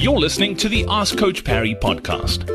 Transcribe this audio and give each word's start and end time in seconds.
You're 0.00 0.18
listening 0.18 0.56
to 0.56 0.70
the 0.70 0.86
Ask 0.88 1.18
Coach 1.18 1.44
Parry 1.44 1.74
podcast. 1.74 2.48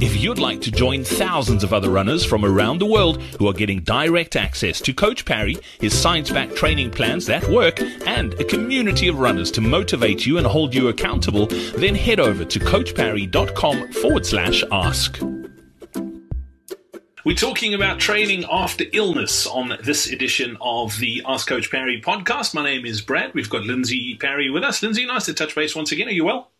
If 0.00 0.22
you'd 0.22 0.38
like 0.38 0.60
to 0.60 0.70
join 0.70 1.02
thousands 1.02 1.64
of 1.64 1.72
other 1.72 1.90
runners 1.90 2.24
from 2.24 2.44
around 2.44 2.78
the 2.78 2.86
world 2.86 3.20
who 3.40 3.48
are 3.48 3.52
getting 3.52 3.80
direct 3.80 4.36
access 4.36 4.80
to 4.82 4.94
Coach 4.94 5.24
Parry, 5.24 5.58
his 5.80 5.98
science 5.98 6.30
backed 6.30 6.54
training 6.54 6.92
plans 6.92 7.26
that 7.26 7.42
work, 7.48 7.80
and 8.06 8.34
a 8.34 8.44
community 8.44 9.08
of 9.08 9.18
runners 9.18 9.50
to 9.50 9.60
motivate 9.60 10.24
you 10.24 10.38
and 10.38 10.46
hold 10.46 10.72
you 10.72 10.90
accountable, 10.90 11.46
then 11.74 11.96
head 11.96 12.20
over 12.20 12.44
to 12.44 12.60
coachparry.com 12.60 13.92
forward 13.94 14.24
slash 14.24 14.62
ask. 14.70 15.20
We're 17.24 17.34
talking 17.34 17.74
about 17.74 17.98
training 17.98 18.44
after 18.48 18.84
illness 18.92 19.48
on 19.48 19.76
this 19.82 20.06
edition 20.06 20.56
of 20.60 20.96
the 21.00 21.24
Ask 21.26 21.48
Coach 21.48 21.68
Parry 21.68 22.00
podcast. 22.00 22.54
My 22.54 22.62
name 22.62 22.86
is 22.86 23.00
Brad. 23.00 23.34
We've 23.34 23.50
got 23.50 23.62
Lindsay 23.64 24.16
Parry 24.20 24.50
with 24.50 24.62
us. 24.62 24.80
Lindsay, 24.84 25.04
nice 25.04 25.24
to 25.24 25.34
touch 25.34 25.56
base 25.56 25.74
once 25.74 25.90
again. 25.90 26.06
Are 26.06 26.12
you 26.12 26.26
well? 26.26 26.51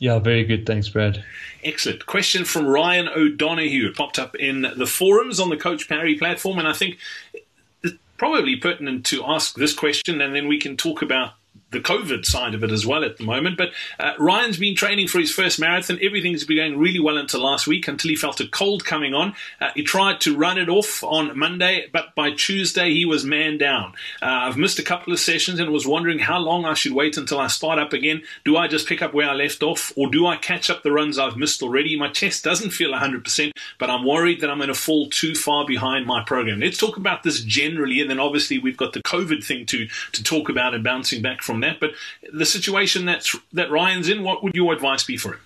Yeah, 0.00 0.18
very 0.18 0.44
good. 0.44 0.64
Thanks, 0.64 0.88
Brad. 0.88 1.22
Excellent. 1.62 2.06
Question 2.06 2.46
from 2.46 2.66
Ryan 2.66 3.06
O'Donoghue. 3.08 3.88
It 3.90 3.96
popped 3.96 4.18
up 4.18 4.34
in 4.34 4.62
the 4.62 4.86
forums 4.86 5.38
on 5.38 5.50
the 5.50 5.58
Coach 5.58 5.88
Parry 5.90 6.16
platform, 6.16 6.58
and 6.58 6.66
I 6.66 6.72
think 6.72 6.96
it's 7.82 7.94
probably 8.16 8.56
pertinent 8.56 9.04
to 9.06 9.22
ask 9.26 9.56
this 9.56 9.74
question, 9.74 10.22
and 10.22 10.34
then 10.34 10.48
we 10.48 10.58
can 10.58 10.78
talk 10.78 11.02
about 11.02 11.34
the 11.70 11.80
COVID 11.80 12.24
side 12.24 12.54
of 12.54 12.64
it 12.64 12.70
as 12.70 12.86
well 12.86 13.04
at 13.04 13.16
the 13.16 13.24
moment. 13.24 13.56
But 13.56 13.70
uh, 13.98 14.12
Ryan's 14.18 14.58
been 14.58 14.74
training 14.74 15.08
for 15.08 15.18
his 15.18 15.30
first 15.30 15.60
marathon. 15.60 15.98
Everything's 16.02 16.44
been 16.44 16.56
going 16.56 16.78
really 16.78 17.00
well 17.00 17.16
until 17.16 17.42
last 17.42 17.66
week, 17.66 17.86
until 17.88 18.08
he 18.08 18.16
felt 18.16 18.40
a 18.40 18.48
cold 18.48 18.84
coming 18.84 19.14
on. 19.14 19.34
Uh, 19.60 19.70
he 19.74 19.82
tried 19.82 20.20
to 20.22 20.36
run 20.36 20.58
it 20.58 20.68
off 20.68 21.02
on 21.04 21.38
Monday, 21.38 21.86
but 21.92 22.14
by 22.14 22.30
Tuesday 22.32 22.92
he 22.92 23.04
was 23.04 23.24
man 23.24 23.58
down. 23.58 23.92
Uh, 24.20 24.26
I've 24.50 24.56
missed 24.56 24.78
a 24.78 24.84
couple 24.84 25.12
of 25.12 25.20
sessions 25.20 25.60
and 25.60 25.70
was 25.70 25.86
wondering 25.86 26.18
how 26.18 26.38
long 26.38 26.64
I 26.64 26.74
should 26.74 26.92
wait 26.92 27.16
until 27.16 27.38
I 27.38 27.46
start 27.46 27.78
up 27.78 27.92
again. 27.92 28.22
Do 28.44 28.56
I 28.56 28.66
just 28.66 28.88
pick 28.88 29.02
up 29.02 29.14
where 29.14 29.28
I 29.28 29.34
left 29.34 29.62
off, 29.62 29.92
or 29.96 30.10
do 30.10 30.26
I 30.26 30.36
catch 30.36 30.70
up 30.70 30.82
the 30.82 30.92
runs 30.92 31.18
I've 31.18 31.36
missed 31.36 31.62
already? 31.62 31.96
My 31.96 32.08
chest 32.08 32.44
doesn't 32.44 32.70
feel 32.70 32.92
100%, 32.92 33.52
but 33.78 33.90
I'm 33.90 34.04
worried 34.04 34.40
that 34.40 34.50
I'm 34.50 34.58
going 34.58 34.68
to 34.68 34.74
fall 34.74 35.08
too 35.08 35.34
far 35.34 35.66
behind 35.66 36.06
my 36.06 36.22
program. 36.24 36.60
Let's 36.60 36.78
talk 36.78 36.96
about 36.96 37.22
this 37.22 37.42
generally, 37.42 38.00
and 38.00 38.10
then 38.10 38.20
obviously 38.20 38.58
we've 38.58 38.76
got 38.76 38.92
the 38.92 39.02
COVID 39.02 39.44
thing 39.44 39.66
to 39.66 39.86
to 40.12 40.22
talk 40.22 40.48
about 40.48 40.74
and 40.74 40.82
bouncing 40.82 41.22
back 41.22 41.42
from 41.42 41.59
that. 41.60 41.80
But 41.80 41.92
the 42.32 42.46
situation 42.46 43.06
that's 43.06 43.36
that 43.52 43.70
Ryan's 43.70 44.08
in, 44.08 44.22
what 44.22 44.42
would 44.42 44.54
your 44.54 44.72
advice 44.72 45.04
be 45.04 45.16
for 45.16 45.34
him? 45.34 45.40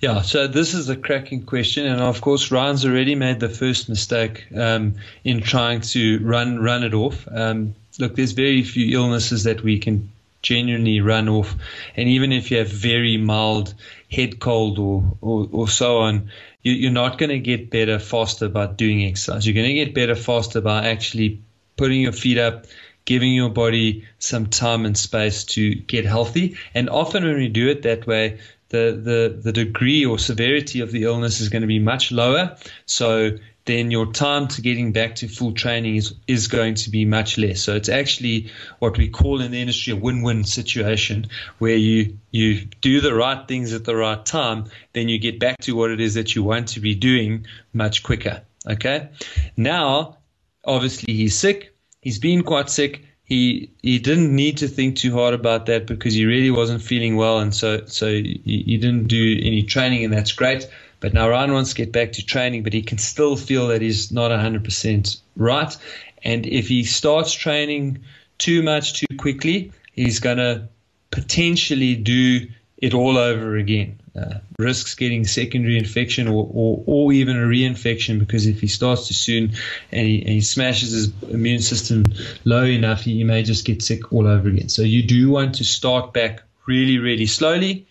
Yeah, 0.00 0.22
so 0.22 0.46
this 0.46 0.74
is 0.74 0.88
a 0.88 0.96
cracking 0.96 1.44
question, 1.44 1.86
and 1.86 2.00
of 2.00 2.20
course 2.20 2.50
Ryan's 2.50 2.84
already 2.84 3.14
made 3.14 3.40
the 3.40 3.48
first 3.48 3.88
mistake 3.88 4.46
um, 4.56 4.94
in 5.24 5.40
trying 5.40 5.80
to 5.92 6.18
run 6.20 6.60
run 6.60 6.84
it 6.84 6.94
off. 6.94 7.26
Um, 7.30 7.74
look, 7.98 8.14
there's 8.16 8.32
very 8.32 8.62
few 8.62 8.96
illnesses 8.98 9.44
that 9.44 9.62
we 9.62 9.78
can 9.78 10.10
genuinely 10.42 11.00
run 11.00 11.28
off, 11.28 11.54
and 11.96 12.08
even 12.08 12.32
if 12.32 12.50
you 12.50 12.58
have 12.58 12.68
very 12.68 13.16
mild 13.16 13.74
head 14.10 14.38
cold 14.38 14.78
or 14.78 15.02
or, 15.20 15.48
or 15.50 15.68
so 15.68 15.98
on, 15.98 16.30
you, 16.62 16.88
are 16.88 16.92
not 16.92 17.18
going 17.18 17.30
to 17.30 17.38
get 17.38 17.70
better 17.70 17.98
faster 17.98 18.48
by 18.48 18.66
doing 18.66 19.04
exercise. 19.04 19.46
You're 19.46 19.54
going 19.54 19.68
to 19.68 19.74
get 19.74 19.94
better 19.94 20.14
faster 20.14 20.60
by 20.60 20.88
actually 20.88 21.40
putting 21.76 22.00
your 22.00 22.12
feet 22.12 22.38
up, 22.38 22.66
giving 23.04 23.32
your 23.32 23.50
body 23.50 24.06
some 24.18 24.46
time 24.46 24.86
and 24.86 24.96
space 24.96 25.44
to 25.44 25.74
get 25.74 26.04
healthy. 26.04 26.56
And 26.74 26.88
often 26.88 27.24
when 27.24 27.36
we 27.36 27.48
do 27.48 27.68
it 27.68 27.82
that 27.82 28.06
way, 28.06 28.38
the, 28.70 29.00
the, 29.00 29.40
the 29.40 29.52
degree 29.52 30.04
or 30.04 30.18
severity 30.18 30.80
of 30.80 30.90
the 30.90 31.04
illness 31.04 31.40
is 31.40 31.48
going 31.48 31.62
to 31.62 31.68
be 31.68 31.78
much 31.78 32.10
lower. 32.10 32.56
So 32.86 33.38
then 33.66 33.90
your 33.90 34.12
time 34.12 34.48
to 34.48 34.62
getting 34.62 34.92
back 34.92 35.16
to 35.16 35.28
full 35.28 35.52
training 35.52 35.96
is, 35.96 36.14
is 36.26 36.48
going 36.48 36.74
to 36.74 36.90
be 36.90 37.04
much 37.04 37.38
less. 37.38 37.62
So 37.62 37.76
it's 37.76 37.88
actually 37.88 38.50
what 38.78 38.98
we 38.98 39.08
call 39.08 39.40
in 39.40 39.52
the 39.52 39.60
industry 39.60 39.92
a 39.92 39.96
win-win 39.96 40.44
situation 40.44 41.28
where 41.58 41.76
you, 41.76 42.18
you 42.30 42.64
do 42.80 43.00
the 43.00 43.14
right 43.14 43.46
things 43.46 43.72
at 43.72 43.84
the 43.84 43.96
right 43.96 44.24
time, 44.24 44.66
then 44.92 45.08
you 45.08 45.18
get 45.18 45.38
back 45.38 45.58
to 45.62 45.72
what 45.72 45.90
it 45.90 46.00
is 46.00 46.14
that 46.14 46.34
you 46.34 46.42
want 46.42 46.68
to 46.68 46.80
be 46.80 46.94
doing 46.94 47.46
much 47.72 48.02
quicker. 48.02 48.42
Okay. 48.66 49.08
Now, 49.56 50.18
obviously 50.64 51.14
he's 51.14 51.38
sick 51.38 51.73
he's 52.04 52.18
been 52.18 52.42
quite 52.42 52.70
sick. 52.70 53.02
He 53.24 53.70
he 53.82 53.98
didn't 53.98 54.34
need 54.36 54.58
to 54.58 54.68
think 54.68 54.96
too 54.96 55.12
hard 55.14 55.34
about 55.34 55.66
that 55.66 55.86
because 55.86 56.14
he 56.14 56.26
really 56.26 56.50
wasn't 56.50 56.82
feeling 56.82 57.16
well, 57.16 57.38
and 57.40 57.52
so 57.52 57.84
so 57.86 58.06
he, 58.06 58.40
he 58.44 58.76
didn't 58.76 59.08
do 59.08 59.40
any 59.42 59.62
training, 59.62 60.04
and 60.04 60.12
that's 60.12 60.32
great. 60.32 60.68
But 61.00 61.14
now 61.14 61.28
Ryan 61.28 61.52
wants 61.52 61.70
to 61.70 61.76
get 61.76 61.90
back 61.90 62.12
to 62.12 62.24
training, 62.24 62.62
but 62.62 62.72
he 62.72 62.82
can 62.82 62.98
still 62.98 63.36
feel 63.36 63.68
that 63.68 63.82
he's 63.82 64.10
not 64.12 64.30
100% 64.30 65.20
right. 65.36 65.76
And 66.22 66.46
if 66.46 66.68
he 66.68 66.84
starts 66.84 67.34
training 67.34 67.98
too 68.38 68.62
much 68.62 69.00
too 69.00 69.16
quickly, 69.18 69.72
he's 69.92 70.18
going 70.18 70.38
to 70.38 70.68
potentially 71.10 71.94
do 71.94 72.46
it 72.84 72.92
all 72.92 73.16
over 73.16 73.56
again 73.56 73.98
uh, 74.14 74.34
risks 74.58 74.94
getting 74.94 75.24
secondary 75.26 75.78
infection 75.78 76.28
or, 76.28 76.48
or, 76.52 76.84
or, 76.86 77.12
even 77.12 77.36
a 77.36 77.40
reinfection 77.40 78.18
because 78.18 78.46
if 78.46 78.60
he 78.60 78.66
starts 78.66 79.08
too 79.08 79.14
soon 79.14 79.52
and 79.90 80.06
he, 80.06 80.20
and 80.20 80.28
he 80.28 80.40
smashes 80.40 80.92
his 80.92 81.12
immune 81.30 81.60
system 81.60 82.04
low 82.44 82.62
enough, 82.62 83.00
he, 83.00 83.14
he, 83.14 83.24
may 83.24 83.42
just 83.42 83.64
get 83.64 83.82
sick 83.82 84.12
all 84.12 84.26
over 84.26 84.48
again. 84.48 84.68
So 84.68 84.82
you 84.82 85.02
do 85.02 85.30
want 85.30 85.56
to 85.56 85.64
start 85.64 86.12
back 86.12 86.42
really, 86.66 86.98
really 86.98 87.26
slowly. 87.26 87.86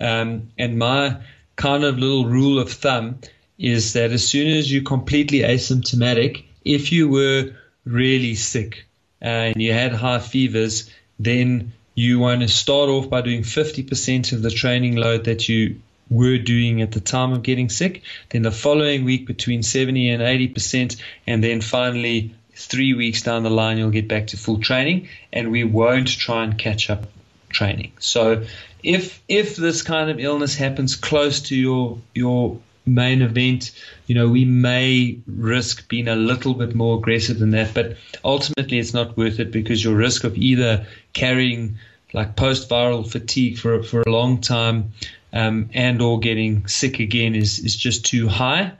Um, 0.00 0.48
and 0.58 0.78
my 0.78 1.18
kind 1.56 1.84
of 1.84 1.98
little 1.98 2.24
rule 2.24 2.58
of 2.58 2.72
thumb 2.72 3.18
is 3.58 3.92
that 3.92 4.10
as 4.10 4.26
soon 4.26 4.48
as 4.48 4.72
you're 4.72 4.82
completely 4.82 5.40
asymptomatic, 5.40 6.44
if 6.64 6.90
you 6.90 7.08
were 7.08 7.52
really 7.84 8.34
sick 8.34 8.86
uh, 9.20 9.52
and 9.52 9.62
you 9.62 9.72
had 9.72 9.92
high 9.92 10.18
fevers, 10.18 10.90
then 11.20 11.72
you 11.94 12.18
want 12.18 12.40
to 12.40 12.48
start 12.48 12.88
off 12.88 13.10
by 13.10 13.20
doing 13.20 13.42
50% 13.42 14.32
of 14.32 14.42
the 14.42 14.50
training 14.50 14.96
load 14.96 15.24
that 15.24 15.48
you 15.48 15.80
were 16.08 16.38
doing 16.38 16.82
at 16.82 16.92
the 16.92 17.00
time 17.00 17.32
of 17.32 17.42
getting 17.42 17.68
sick. 17.68 18.02
Then 18.30 18.42
the 18.42 18.50
following 18.50 19.04
week, 19.04 19.26
between 19.26 19.62
70 19.62 20.10
and 20.10 20.22
80%. 20.22 21.00
And 21.26 21.42
then 21.42 21.60
finally, 21.60 22.34
three 22.54 22.94
weeks 22.94 23.22
down 23.22 23.42
the 23.42 23.50
line, 23.50 23.78
you'll 23.78 23.90
get 23.90 24.08
back 24.08 24.28
to 24.28 24.36
full 24.36 24.58
training. 24.58 25.08
And 25.32 25.50
we 25.50 25.64
won't 25.64 26.08
try 26.08 26.44
and 26.44 26.56
catch 26.56 26.90
up 26.90 27.06
training. 27.48 27.92
So 27.98 28.44
if 28.82 29.22
if 29.28 29.56
this 29.56 29.82
kind 29.82 30.10
of 30.10 30.18
illness 30.18 30.56
happens 30.56 30.96
close 30.96 31.40
to 31.42 31.56
your 31.56 31.98
your 32.14 32.58
main 32.84 33.22
event, 33.22 33.72
you 34.06 34.14
know, 34.14 34.28
we 34.28 34.44
may 34.44 35.18
risk 35.26 35.88
being 35.88 36.08
a 36.08 36.16
little 36.16 36.54
bit 36.54 36.74
more 36.74 36.98
aggressive 36.98 37.38
than 37.38 37.50
that. 37.50 37.74
But 37.74 37.96
ultimately, 38.24 38.78
it's 38.78 38.94
not 38.94 39.16
worth 39.16 39.40
it 39.40 39.52
because 39.52 39.82
your 39.82 39.94
risk 39.94 40.24
of 40.24 40.36
either 40.36 40.86
carrying 41.12 41.78
like 42.12 42.36
post-viral 42.36 43.10
fatigue 43.10 43.58
for 43.58 43.82
for 43.82 44.02
a 44.02 44.10
long 44.10 44.40
time 44.40 44.92
um, 45.32 45.70
and 45.72 46.02
or 46.02 46.18
getting 46.20 46.66
sick 46.66 47.00
again 47.00 47.34
is 47.34 47.58
is 47.58 47.76
just 47.76 48.04
too 48.04 48.28
high, 48.28 48.72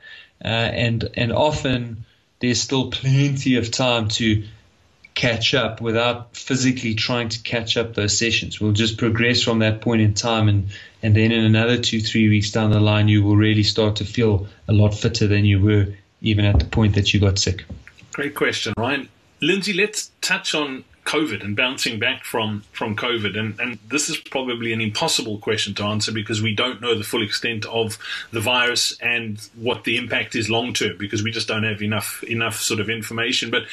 uh, 0.45 0.49
and 0.49 1.09
and 1.15 1.33
often 1.33 2.05
there's 2.41 2.61
still 2.61 2.91
plenty 2.91 3.57
of 3.57 3.71
time 3.71 4.09
to 4.09 4.45
catch 5.15 5.55
up 5.55 5.81
without 5.81 6.37
physically 6.37 6.95
trying 6.95 7.29
to 7.31 7.43
catch 7.43 7.77
up 7.77 7.95
those 7.95 8.17
sessions. 8.17 8.61
We'll 8.61 8.73
just 8.73 8.99
progress 8.99 9.43
from 9.43 9.61
that 9.61 9.81
point 9.81 10.03
in 10.03 10.15
time, 10.15 10.49
and 10.49 10.69
and 11.03 11.15
then 11.15 11.33
in 11.33 11.45
another 11.45 11.79
two 11.79 12.01
three 12.01 12.29
weeks 12.29 12.51
down 12.51 12.71
the 12.71 12.81
line, 12.81 13.09
you 13.09 13.23
will 13.23 13.37
really 13.37 13.63
start 13.63 13.97
to 13.97 14.05
feel 14.05 14.47
a 14.69 14.73
lot 14.73 14.95
fitter 14.95 15.27
than 15.27 15.45
you 15.45 15.61
were 15.61 15.87
even 16.23 16.45
at 16.45 16.59
the 16.59 16.65
point 16.65 16.95
that 16.95 17.13
you 17.13 17.21
got 17.21 17.39
sick. 17.39 17.65
Great 18.13 18.35
question, 18.35 18.73
Ryan. 18.77 19.09
Lindsay, 19.41 19.73
let's 19.73 20.13
touch 20.21 20.55
on 20.55 20.85
COVID 21.05 21.43
and 21.43 21.57
bouncing 21.57 21.99
back 21.99 22.25
from 22.25 22.63
from 22.73 22.95
COVID, 22.95 23.37
and 23.37 23.59
and 23.59 23.79
this 23.89 24.09
is 24.09 24.17
probably 24.17 24.73
an 24.73 24.81
impossible 24.81 25.39
question 25.39 25.75
to 25.75 25.85
answer 25.85 26.13
because 26.13 26.41
we 26.41 26.55
don't 26.55 26.81
know 26.81 26.95
the 26.95 27.05
full 27.05 27.23
extent 27.23 27.67
of 27.67 27.99
the 28.31 28.41
virus 28.41 28.97
and 29.01 29.41
what 29.57 29.85
the 29.85 29.97
impact 29.97 30.37
is 30.37 30.49
long 30.49 30.73
term 30.73 30.97
because 30.99 31.23
we 31.23 31.33
just 31.33 31.49
don't 31.49 31.65
have 31.65 31.83
enough 31.83 32.23
enough 32.25 32.61
sort 32.61 32.79
of 32.79 32.89
information. 32.89 33.51
But 33.51 33.65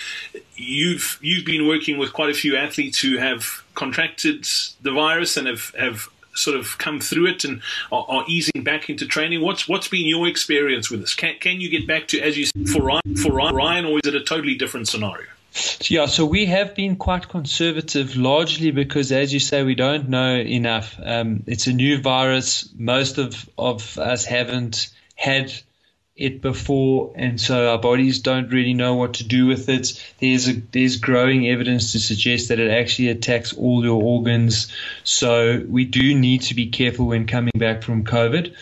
you've 0.55 1.19
you've 1.21 1.45
been 1.45 1.67
working 1.67 1.97
with 1.97 2.13
quite 2.13 2.31
a 2.31 2.33
few 2.33 2.55
athletes 2.57 2.99
who 2.99 3.17
have 3.17 3.63
contracted 3.75 4.47
the 4.81 4.91
virus 4.91 5.37
and 5.37 5.47
have 5.47 5.73
have 5.77 6.09
sort 6.33 6.57
of 6.57 6.77
come 6.77 6.99
through 6.99 7.27
it 7.27 7.43
and 7.43 7.61
are, 7.91 8.05
are, 8.07 8.25
easing 8.27 8.63
back 8.63 8.89
into 8.89 9.05
training. 9.05 9.41
What's 9.41 9.67
what's 9.67 9.87
been 9.87 10.07
your 10.07 10.27
experience 10.27 10.89
with 10.89 11.01
this? 11.01 11.13
Can 11.13 11.35
can 11.39 11.61
you 11.61 11.69
get 11.69 11.85
back 11.85 12.07
to 12.09 12.19
as 12.21 12.37
you 12.37 12.47
for 12.65 12.81
Ryan, 12.81 13.15
for 13.17 13.31
Ryan, 13.31 13.85
or 13.85 13.99
is 13.99 14.07
it 14.07 14.15
a 14.15 14.23
totally 14.23 14.55
different 14.55 14.87
scenario? 14.87 15.27
Yeah, 15.81 16.05
so 16.05 16.25
we 16.25 16.45
have 16.45 16.75
been 16.75 16.95
quite 16.95 17.27
conservative, 17.27 18.15
largely 18.15 18.71
because, 18.71 19.11
as 19.11 19.33
you 19.33 19.39
say, 19.39 19.63
we 19.63 19.75
don't 19.75 20.09
know 20.09 20.35
enough. 20.35 20.99
Um, 21.03 21.43
it's 21.47 21.67
a 21.67 21.73
new 21.73 21.99
virus. 21.99 22.69
Most 22.77 23.17
of, 23.17 23.49
of 23.57 23.97
us 23.97 24.25
haven't 24.25 24.89
had 25.15 25.51
it 26.15 26.41
before, 26.41 27.13
and 27.15 27.39
so 27.39 27.71
our 27.71 27.79
bodies 27.79 28.19
don't 28.19 28.51
really 28.51 28.73
know 28.73 28.95
what 28.95 29.15
to 29.15 29.23
do 29.23 29.47
with 29.47 29.69
it. 29.69 30.03
There's 30.19 30.49
a, 30.49 30.53
there's 30.53 30.97
growing 30.97 31.47
evidence 31.47 31.93
to 31.93 31.99
suggest 31.99 32.49
that 32.49 32.59
it 32.59 32.69
actually 32.69 33.07
attacks 33.07 33.53
all 33.53 33.83
your 33.83 34.03
organs. 34.03 34.71
So 35.03 35.63
we 35.67 35.85
do 35.85 36.13
need 36.13 36.41
to 36.43 36.55
be 36.55 36.67
careful 36.67 37.07
when 37.07 37.25
coming 37.25 37.53
back 37.55 37.83
from 37.83 38.03
COVID. 38.03 38.53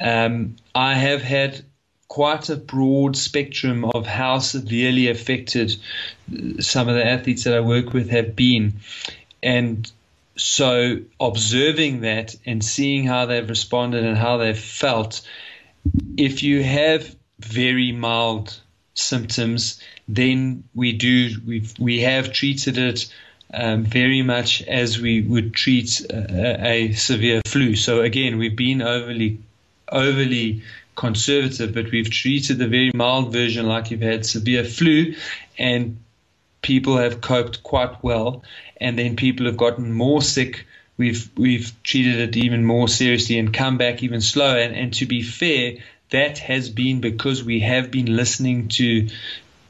Um, 0.00 0.56
I 0.74 0.94
have 0.94 1.20
had 1.20 1.62
quite 2.10 2.48
a 2.50 2.56
broad 2.56 3.16
spectrum 3.16 3.84
of 3.94 4.04
how 4.04 4.40
severely 4.40 5.08
affected 5.08 5.76
some 6.58 6.88
of 6.88 6.96
the 6.96 7.06
athletes 7.06 7.44
that 7.44 7.54
I 7.54 7.60
work 7.60 7.92
with 7.92 8.10
have 8.10 8.34
been. 8.34 8.80
And 9.44 9.90
so 10.36 10.98
observing 11.20 12.00
that 12.00 12.34
and 12.44 12.64
seeing 12.64 13.04
how 13.06 13.26
they've 13.26 13.48
responded 13.48 14.04
and 14.04 14.18
how 14.18 14.38
they've 14.38 14.58
felt, 14.58 15.20
if 16.16 16.42
you 16.42 16.64
have 16.64 17.14
very 17.38 17.92
mild 17.92 18.58
symptoms, 18.94 19.80
then 20.08 20.64
we 20.74 20.92
do 20.92 21.36
we 21.46 21.64
we 21.78 22.00
have 22.00 22.32
treated 22.32 22.76
it 22.76 23.08
um, 23.54 23.84
very 23.84 24.22
much 24.22 24.62
as 24.62 25.00
we 25.00 25.20
would 25.22 25.54
treat 25.54 26.00
a, 26.10 26.66
a, 26.66 26.92
severe 26.92 27.40
flu. 27.46 27.76
So 27.76 28.00
again, 28.02 28.36
we've 28.36 28.56
been 28.56 28.82
overly 28.82 29.38
overly 29.92 30.62
conservative, 31.00 31.72
but 31.72 31.90
we've 31.90 32.10
treated 32.10 32.58
the 32.58 32.68
very 32.68 32.90
mild 32.94 33.32
version 33.32 33.66
like 33.66 33.90
you've 33.90 34.02
had 34.02 34.26
severe 34.26 34.64
flu, 34.64 35.14
and 35.56 35.96
people 36.60 36.98
have 36.98 37.22
coped 37.22 37.62
quite 37.62 38.04
well. 38.04 38.42
And 38.76 38.98
then 38.98 39.16
people 39.16 39.46
have 39.46 39.56
gotten 39.56 39.92
more 39.92 40.20
sick. 40.20 40.66
We've 40.98 41.30
we've 41.36 41.72
treated 41.82 42.16
it 42.20 42.36
even 42.36 42.66
more 42.66 42.86
seriously 42.86 43.38
and 43.38 43.52
come 43.52 43.78
back 43.78 44.02
even 44.02 44.20
slower. 44.20 44.58
And, 44.58 44.76
and 44.76 44.92
to 44.94 45.06
be 45.06 45.22
fair, 45.22 45.78
that 46.10 46.36
has 46.38 46.68
been 46.68 47.00
because 47.00 47.42
we 47.42 47.60
have 47.60 47.90
been 47.90 48.14
listening 48.14 48.68
to 48.68 49.08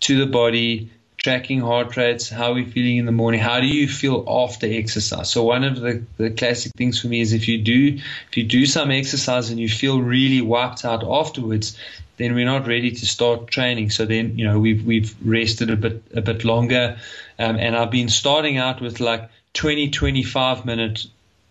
to 0.01 0.19
the 0.19 0.27
body, 0.27 0.91
tracking 1.23 1.61
heart 1.61 1.97
rates, 1.97 2.31
how 2.31 2.55
we're 2.55 2.67
feeling 2.67 2.97
in 2.97 3.05
the 3.05 3.13
morning, 3.13 3.41
how 3.41 3.61
do 3.61 3.67
you 3.67 3.87
feel 3.87 4.25
after 4.27 4.67
exercise. 4.67 5.31
So 5.31 5.45
one 5.45 5.65
of 5.65 5.81
the, 5.81 6.03
the 6.17 6.31
classic 6.31 6.73
things 6.77 7.01
for 7.01 7.09
me 7.09 7.21
is 7.21 7.35
if 7.35 7.47
you 7.47 7.59
do 7.59 7.99
if 8.29 8.37
you 8.37 8.45
do 8.45 8.65
some 8.65 8.91
exercise 8.91 9.51
and 9.51 9.61
you 9.61 9.69
feel 9.69 10.01
really 10.01 10.41
wiped 10.41 10.85
out 10.85 11.05
afterwards, 11.05 11.77
then 12.17 12.35
we're 12.35 12.47
not 12.47 12.67
ready 12.67 12.91
to 12.91 13.07
start 13.07 13.49
training. 13.49 13.91
So 13.91 14.07
then 14.07 14.39
you 14.39 14.47
know 14.47 14.59
we've 14.59 14.85
we've 14.85 15.15
rested 15.23 15.71
a 15.71 15.77
bit 15.77 16.03
a 16.15 16.23
bit 16.23 16.45
longer, 16.45 16.97
um, 17.39 17.57
and 17.57 17.77
I've 17.77 17.91
been 17.91 18.09
starting 18.09 18.57
out 18.57 18.81
with 18.81 18.99
like 18.99 19.29
20 19.53 19.91
25 19.91 20.65
minute 20.65 21.07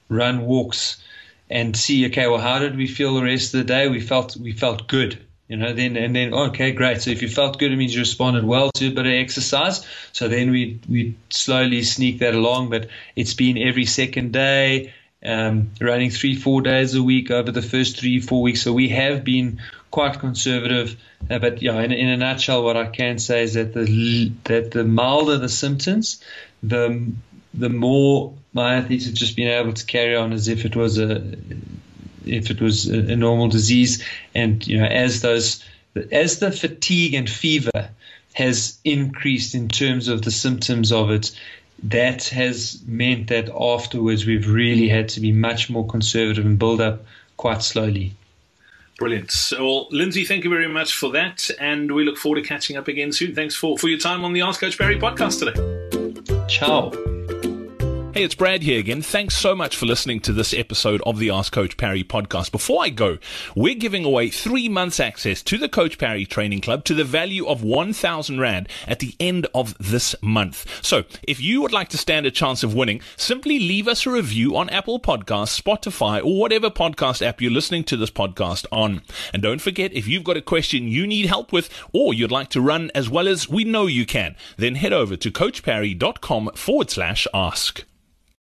run 0.09 0.41
walks 0.47 1.03
and 1.49 1.75
see 1.75 2.07
okay 2.07 2.27
well 2.27 2.39
how 2.39 2.57
did 2.57 2.75
we 2.75 2.87
feel 2.87 3.13
the 3.13 3.23
rest 3.23 3.53
of 3.53 3.59
the 3.59 3.63
day 3.63 3.87
we 3.87 3.99
felt 3.99 4.37
we 4.37 4.51
felt 4.51 4.87
good 4.87 5.19
you 5.49 5.57
know, 5.57 5.73
then 5.73 5.97
and 5.97 6.15
then 6.15 6.33
okay, 6.33 6.71
great. 6.71 7.01
So 7.01 7.09
if 7.09 7.23
you 7.23 7.27
felt 7.27 7.57
good, 7.57 7.71
it 7.71 7.75
means 7.75 7.93
you 7.93 8.01
responded 8.01 8.43
well 8.45 8.71
to 8.73 8.87
a 8.87 8.91
bit 8.91 9.07
of 9.07 9.11
exercise. 9.11 9.85
So 10.13 10.27
then 10.27 10.51
we 10.51 10.79
we 10.87 11.15
slowly 11.31 11.81
sneak 11.81 12.19
that 12.19 12.35
along, 12.35 12.69
but 12.69 12.87
it's 13.15 13.33
been 13.33 13.57
every 13.57 13.85
second 13.85 14.31
day, 14.31 14.93
um, 15.25 15.71
running 15.81 16.11
three 16.11 16.35
four 16.35 16.61
days 16.61 16.93
a 16.93 17.01
week 17.01 17.31
over 17.31 17.51
the 17.51 17.63
first 17.63 17.99
three 17.99 18.21
four 18.21 18.43
weeks. 18.43 18.61
So 18.61 18.71
we 18.73 18.89
have 18.89 19.23
been 19.23 19.59
quite 19.89 20.19
conservative. 20.19 20.95
Uh, 21.27 21.39
but 21.39 21.63
yeah, 21.63 21.81
in, 21.81 21.93
in 21.93 22.09
a 22.09 22.17
nutshell, 22.17 22.63
what 22.63 22.77
I 22.77 22.85
can 22.85 23.17
say 23.17 23.41
is 23.41 23.55
that 23.55 23.73
the 23.73 24.31
that 24.43 24.69
the 24.69 24.83
milder 24.83 25.39
the 25.39 25.49
symptoms, 25.49 26.23
the 26.61 27.11
the 27.55 27.69
more 27.69 28.35
my 28.53 28.75
athletes 28.75 29.05
have 29.05 29.15
just 29.15 29.35
been 29.35 29.47
able 29.47 29.73
to 29.73 29.85
carry 29.85 30.15
on 30.15 30.31
as 30.31 30.47
if 30.47 30.63
it 30.65 30.75
was 30.75 30.99
a 30.99 31.23
if 32.29 32.49
it 32.49 32.61
was 32.61 32.89
a, 32.89 32.97
a 32.97 33.15
normal 33.15 33.47
disease. 33.47 34.03
And 34.35 34.65
you 34.65 34.77
know, 34.77 34.85
as 34.85 35.21
those 35.21 35.63
as 36.11 36.39
the 36.39 36.51
fatigue 36.51 37.13
and 37.13 37.29
fever 37.29 37.89
has 38.33 38.77
increased 38.83 39.55
in 39.55 39.67
terms 39.67 40.07
of 40.07 40.21
the 40.21 40.31
symptoms 40.31 40.91
of 40.91 41.11
it, 41.11 41.31
that 41.83 42.25
has 42.25 42.81
meant 42.85 43.27
that 43.27 43.49
afterwards 43.49 44.25
we've 44.25 44.49
really 44.49 44.87
had 44.89 45.09
to 45.09 45.19
be 45.19 45.31
much 45.31 45.69
more 45.69 45.87
conservative 45.87 46.45
and 46.45 46.59
build 46.59 46.81
up 46.81 47.03
quite 47.37 47.63
slowly. 47.63 48.13
Brilliant. 48.97 49.31
So, 49.31 49.65
well, 49.65 49.87
Lindsay, 49.91 50.25
thank 50.25 50.43
you 50.43 50.49
very 50.49 50.67
much 50.67 50.93
for 50.93 51.09
that. 51.11 51.49
And 51.57 51.93
we 51.93 52.03
look 52.03 52.17
forward 52.17 52.41
to 52.41 52.47
catching 52.47 52.75
up 52.75 52.89
again 52.89 53.13
soon. 53.13 53.33
Thanks 53.33 53.55
for, 53.55 53.77
for 53.77 53.87
your 53.87 53.99
time 53.99 54.25
on 54.25 54.33
the 54.33 54.41
Ask 54.41 54.59
Coach 54.59 54.77
Parry 54.77 54.97
podcast 54.97 55.39
today. 55.39 56.47
Ciao. 56.49 57.08
Hey, 58.19 58.25
it's 58.25 58.35
Brad 58.35 58.63
here 58.63 58.81
again. 58.81 59.01
Thanks 59.01 59.37
so 59.37 59.55
much 59.55 59.77
for 59.77 59.85
listening 59.85 60.19
to 60.19 60.33
this 60.33 60.53
episode 60.53 61.01
of 61.05 61.19
the 61.19 61.29
Ask 61.29 61.53
Coach 61.53 61.77
Parry 61.77 62.03
podcast. 62.03 62.51
Before 62.51 62.83
I 62.83 62.89
go, 62.89 63.17
we're 63.55 63.75
giving 63.75 64.03
away 64.03 64.29
three 64.29 64.67
months 64.67 64.99
access 64.99 65.41
to 65.43 65.57
the 65.57 65.69
Coach 65.69 65.97
Parry 65.97 66.25
Training 66.25 66.59
Club 66.59 66.83
to 66.83 66.93
the 66.93 67.05
value 67.05 67.47
of 67.47 67.63
1,000 67.63 68.37
Rand 68.37 68.67
at 68.85 68.99
the 68.99 69.15
end 69.21 69.47
of 69.55 69.73
this 69.77 70.15
month. 70.21 70.65
So 70.85 71.05
if 71.23 71.39
you 71.39 71.61
would 71.61 71.71
like 71.71 71.87
to 71.89 71.97
stand 71.97 72.25
a 72.25 72.31
chance 72.31 72.61
of 72.61 72.75
winning, 72.75 72.99
simply 73.15 73.57
leave 73.57 73.87
us 73.87 74.05
a 74.05 74.11
review 74.11 74.57
on 74.57 74.69
Apple 74.69 74.99
Podcasts, 74.99 75.57
Spotify, 75.57 76.21
or 76.21 76.37
whatever 76.37 76.69
podcast 76.69 77.25
app 77.25 77.39
you're 77.39 77.51
listening 77.51 77.85
to 77.85 77.95
this 77.95 78.11
podcast 78.11 78.65
on. 78.69 79.01
And 79.31 79.41
don't 79.41 79.61
forget, 79.61 79.93
if 79.93 80.09
you've 80.09 80.25
got 80.25 80.35
a 80.35 80.41
question 80.41 80.89
you 80.89 81.07
need 81.07 81.27
help 81.27 81.53
with, 81.53 81.69
or 81.93 82.13
you'd 82.13 82.31
like 82.31 82.49
to 82.49 82.59
run 82.59 82.91
as 82.93 83.09
well 83.09 83.29
as 83.29 83.47
we 83.47 83.63
know 83.63 83.85
you 83.85 84.05
can, 84.05 84.35
then 84.57 84.75
head 84.75 84.91
over 84.91 85.15
to 85.15 85.31
coachparry.com 85.31 86.51
forward 86.55 86.89
slash 86.89 87.25
ask. 87.33 87.85